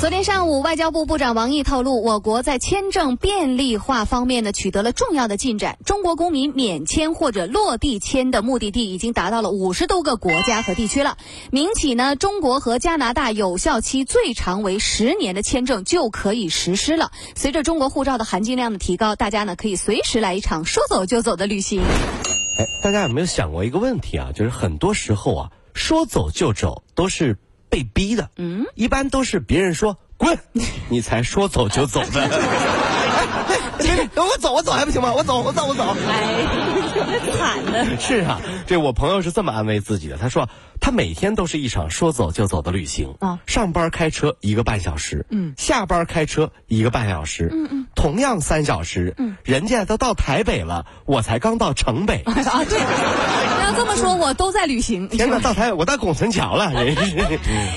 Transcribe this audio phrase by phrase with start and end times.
[0.00, 5.76] 昨天上午，外交部部长王毅透露，我国在签证便利化方面呢取得了重要的进展。
[5.84, 11.18] 中国公民免签或者落地签的目的地已经达到了五十多个国家和地区了。
[11.50, 17.12] 明起呢，中国和加拿大有效期最长为十年的签证就可以实施了。
[17.34, 21.82] 随着中国护照的含金量的提高，大家呢可以随时来一场说走就走的旅行。
[21.82, 24.32] 哎，大家有没有想过一个问题啊？
[24.34, 27.36] 就是很多时候啊，说走就走都是。
[27.70, 30.38] 被逼的，嗯，一般都是别人说滚，
[30.88, 32.30] 你才说走就走的。
[34.16, 35.12] 我走，我走还不行吗？
[35.14, 35.96] 我走，我走，我走。
[36.08, 37.96] 哎，惨的。
[38.00, 40.16] 是啊，这我朋友是这么安慰自己的。
[40.16, 40.48] 他说，
[40.80, 43.38] 他每天都是一场说走就走的旅行啊。
[43.46, 52.22] 上班开车一个半小时，嗯，下班开车一个半小时，嗯嗯，同样三小时，嗯，人家都到台北了，我才刚到城北。
[52.26, 52.78] 啊，对。
[53.62, 55.08] 要这么说，我都在旅行。
[55.08, 56.72] 天哪，到台我到拱辰桥了。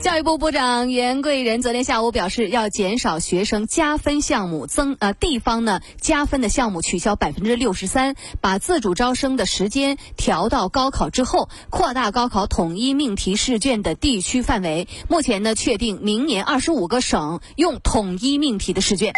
[0.00, 14.88] 教育部部长袁贵仁昨天下午表示，要减少学生加分项目，增呃地方呢加分的项目取消百分之六十三，把自主招生的时间调到高考之后，扩大高考统一命题试卷的地区范围。
[15.08, 19.12] 目前呢，确定明年二十五个省用统一命题的试卷。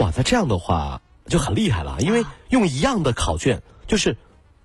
[0.00, 4.16] 哇，那这样的话就很厉害了，因为用一样的考卷就是。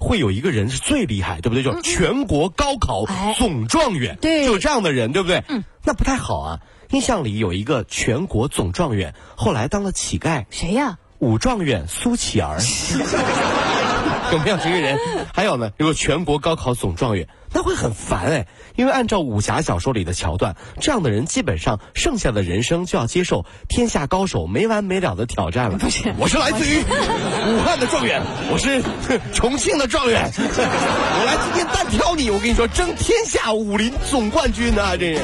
[0.03, 1.61] 会有一个人是最厉害，对不对？
[1.61, 3.05] 就全国高考
[3.37, 5.43] 总状元，对，就这样的人，对不对？
[5.47, 6.59] 嗯，那不太好啊。
[6.89, 10.97] 印象里有一个全国总状元，后来当了乞丐，谁呀？
[11.21, 12.57] 武状元苏乞儿，
[14.33, 14.97] 有没有这个人？
[15.33, 17.27] 还有呢，有个全国高考总状元。
[17.53, 25.77] 那会很烦哎，因为按照武侠小说里的桥段，这样的人基本上剩下的人生就要接受天下高手没完没了的挑战了。
[25.77, 28.21] 不是，我是来自于武汉的状元，
[28.51, 28.81] 我是
[29.33, 34.95] 重庆的状元， 我来今天单挑你，我跟你说，争天下武林总冠军啊！
[34.97, 35.21] 这是。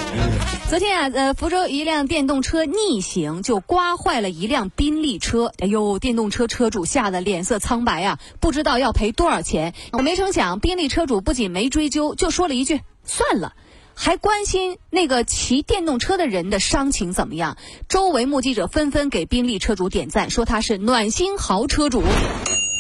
[0.70, 9.74] 昨天啊，呃，福州一辆电动车逆行就刮坏了一辆宾利车，哎呦，电动车车主吓得脸色苍白啊，不知道要赔多少钱。
[9.94, 12.16] 我没成想，宾利车主不仅没追究。
[12.18, 13.54] 就说了一句算了，
[13.94, 17.58] 还关心那个骑电动车的人的伤情怎么样。
[17.88, 22.04] 周围目击者纷纷给宾利车主点赞，说他是暖心豪车主。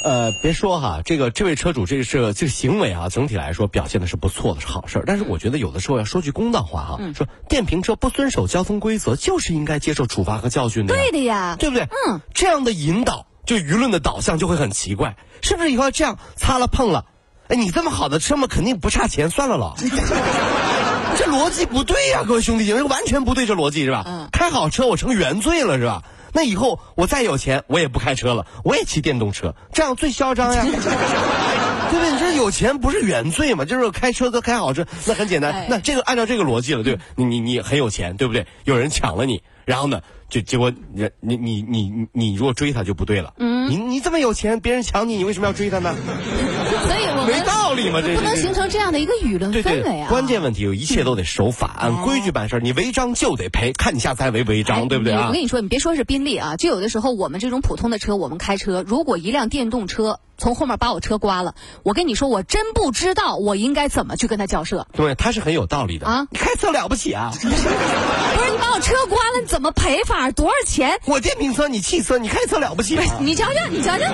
[0.04, 10.96] 呃，别说哈，这个这位车主这是这个行为啊，整体来说表现的是不错的，是好事但是我觉得有的时候要说句公道话哈，说电瓶车不遵守交通规则，就是应该接受处罚和教训的。
[10.96, 11.88] 对的呀，对不对？
[12.08, 15.72] 嗯，这样的引导，就舆论的导向就会很奇怪，是不是？
[15.72, 17.06] 以后这样擦了碰了。
[17.50, 19.76] 哎，你这么好的车嘛，肯定不差钱，算了了。
[21.18, 24.04] 这逻辑不对呀，各位兄弟姐妹，完全不对，这逻辑是吧？
[24.06, 24.28] 嗯。
[24.32, 26.04] 开好车我成原罪了是吧？
[26.34, 30.64] 那以后我再有钱，我也不开车了，我也骑电动车，这样最嚣张呀。
[31.90, 32.12] 对不对？
[32.12, 33.64] 你这有钱不是原罪嘛？
[33.64, 35.68] 就是开车都开好车，那很简单。
[35.70, 38.46] 那这个按照这个逻辑了，对你你你很有钱，对不对？
[38.66, 40.02] 有人抢了你，然后呢？
[40.30, 43.34] 就结果，你你你你你如果追他就不对了。
[43.38, 45.96] 嗯，你你这么有钱，别人抢你，你为什么要追他呢？
[45.96, 50.10] 所以我没到理嘛，这不能形成这样的一个舆论氛围啊。
[50.10, 55.28] 关键问题有一切都得守法，按规矩办事你违章就得赔，看你下次还违不违章，对不对啊？
[55.28, 60.20] 我跟你说，你别说是宾利啊，就有的时候我们这种普通的车，我们开车，如果一辆电动车。
[60.40, 64.86] 从后面把我车刮了，我跟你说，我真不知道我应该怎么去跟他交涉。
[64.94, 66.28] 对，他是很有道理的啊！
[66.30, 67.32] 你开车了不起啊？
[67.34, 70.30] 不是你把我车刮了，你怎么赔法？
[70.30, 71.00] 多少钱？
[71.06, 73.00] 我电瓶车，你汽车，你开车了不起？
[73.20, 74.14] 你瞧瞧，你瞧瞧，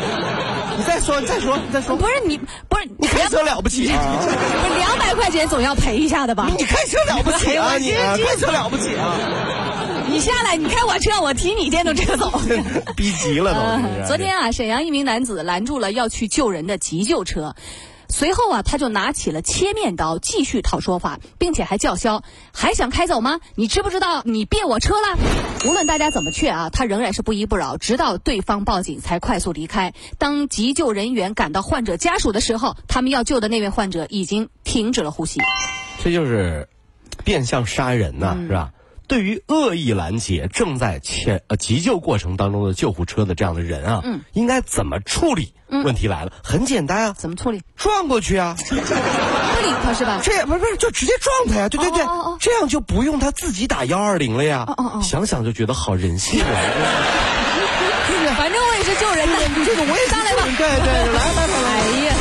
[0.78, 1.98] 你再说，你再说，你再说。
[1.98, 2.38] 不是你，
[2.70, 3.86] 不是你开车了不起？
[3.86, 6.50] 两百块钱总要赔一下的吧？
[6.58, 7.78] 你开车了不起啊？
[7.78, 9.16] 你开车了不起啊？
[10.10, 12.32] 你下来，你开我车，我提你电动车走。
[12.96, 14.08] 逼急了都。
[14.08, 17.56] 昨天啊，沈阳一名男子拦住了要去救人的急救车，
[18.16, 22.22] 随后啊，他就拿起了切面刀继续讨说法，并且还叫嚣
[22.54, 23.40] ：“还想开走吗？
[23.56, 25.18] 你知不知道你别我车了？”
[25.66, 29.96] 无论大家怎么劝啊，他仍然是不依不饶，直到对方报警才快速离开。
[30.20, 35.40] 当急救人员赶到患者家属的时候，他们要救的那位患者已经停止了呼吸。
[36.04, 36.70] 这就是
[37.24, 38.72] 变相杀人呐，是吧？
[39.08, 45.54] 对于恶意拦截正在前呃急救过程当中的救护车的这样的人啊，嗯，应该怎么处理？
[45.70, 47.62] 问题来了，很简单啊，怎么处理？
[47.76, 48.82] 撞过去啊，不理
[49.84, 50.20] 他是吧？
[50.24, 51.70] 这也不是不是，就直接撞他呀！
[51.70, 52.06] 对对对，
[52.40, 54.66] 这样就不用他自己打幺二零了呀。
[54.68, 56.48] 哦哦 想想就觉得好人性啊！
[58.38, 59.36] 反正我也是救人的，
[59.66, 62.14] 这个我也上来吧，对对，来来来，哎呀。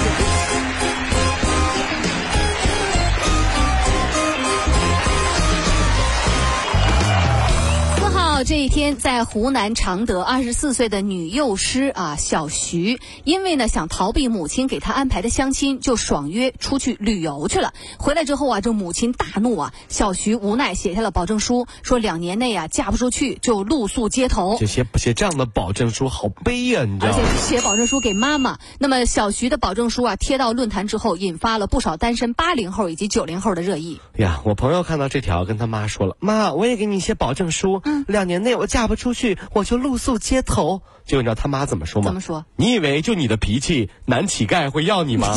[8.42, 17.72] 了这一天，在湖南常德，二十四岁的女幼师啊小徐，因为呢想逃避母亲给她安排的相亲，就爽约出去旅游去了。
[17.98, 24.56] 回来之后啊，这母亲大怒啊，小徐无奈写下了保证书，说两年内啊嫁不出去就露宿街头。
[24.58, 27.18] 这写写这样的保证书好悲呀、你知道吗？
[27.24, 28.58] 而且写保证书给妈妈。
[28.80, 34.00] 那么小徐的保证书啊贴到论坛之后，引发了不少单身八零后以及九零后的热议。
[34.16, 42.06] 呀，我朋友看到这条，跟他妈说了：“妈，我也给你写保证书，嗯两年内我嫁不出去，我就露宿街头。”结果你知道他妈怎么说吗？
[42.06, 42.44] 怎么说？
[42.56, 45.36] 你以为就你的脾气，男乞丐会要你吗？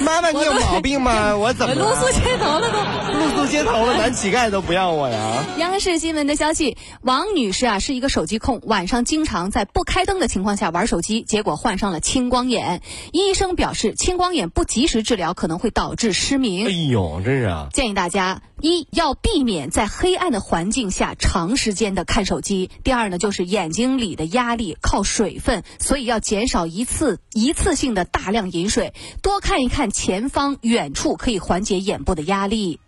[0.00, 1.36] 妈妈，你有毛病吗？
[1.36, 2.78] 我怎么露宿街头了都。
[3.24, 5.44] 露宿街头了，男乞丐都不要我呀？
[5.58, 12.82] 央视新闻的消息，王女士啊是一个手机控，晚上经常在不开灯的情况下玩手机，结果患上了青光眼。
[13.12, 16.70] 医生表示，青光眼不及时治疗可能会导致失明哎。
[16.70, 17.68] 呦，真是啊！
[17.72, 28.92] 建议大家一要避免在黑暗的环境下长时间的看手机；第二呢，就是眼睛里的压力靠水分，所以要减少一次一次性的大量饮水，
[29.22, 32.80] 多看一看前方远处，可以缓解眼部的压力。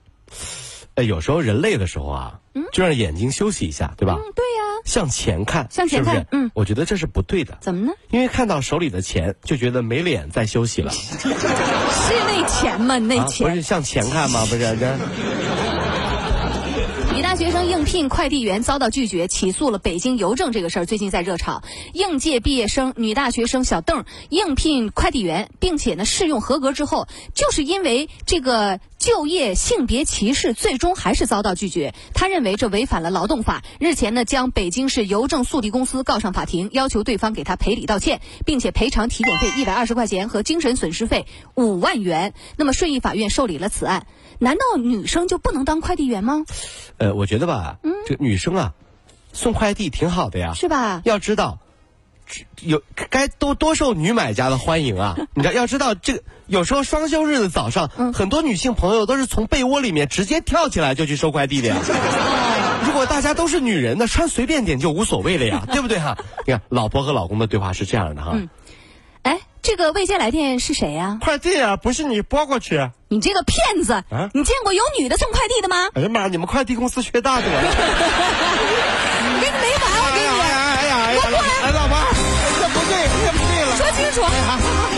[0.95, 4.15] 哎，有时候人累的时候啊，嗯就让眼睛休息一下，对吧？
[4.17, 7.93] 嗯，对呀、向前看，向前看是是嗯我觉得这是不对的，怎么呢？
[8.11, 10.91] 因为看到手里的钱，就觉得没脸再休息了。
[10.97, 11.29] 是
[12.27, 12.97] 那钱吗？
[12.99, 13.49] 那啊，不。
[13.51, 14.47] 是向前看吗？
[14.47, 14.97] 不是这。
[17.15, 21.63] 女大学生应聘快递员遭到拒绝，起诉了北京邮政这个事儿，最近在热炒。
[21.95, 31.95] 应届毕业生女大学生小邓应聘快递员，并且呢试用合格之后，就是因为这个就业性别歧视，最终还是遭到拒绝。
[32.13, 42.35] 他认为这违反了劳动法，日前呢将北京市邮政速递公司告上法庭，要求对方给他赔礼道歉，并且赔偿体检费一百二十块钱和精神损失费五万元。
[42.57, 44.09] 那么顺义法院受理了此案。
[44.41, 46.45] 难道女生就不能当快递员吗？
[46.99, 48.75] 呃，我觉得吧，这个女生啊，
[49.33, 50.53] 送快递挺好的呀。
[50.55, 51.01] 是吧？
[51.05, 51.66] 要知道，只
[52.61, 55.17] 有该多多受女买家的欢迎啊！
[55.35, 61.77] 你知道，要知道这个有时候双休日的早上，很多女性朋友都是从被窝里面直接跳起来就去收快递的呀。
[62.87, 66.17] 如果大家都是女人呢，穿随便点就无所谓了呀，对不对哈？
[66.47, 68.37] 你看，老婆和老公的对话是这样的哈。
[69.23, 72.91] 哎，这个未接来电是谁呀、快递啊，不是你拨过去。
[73.09, 73.93] 你这个骗子！
[73.93, 75.89] 啊你见过有女的送快递的吗？
[75.95, 77.45] 哎呀妈，你们快递公司缺大的
[84.23, 84.96] ハハ！